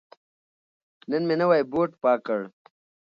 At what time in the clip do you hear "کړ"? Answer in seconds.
2.27-2.41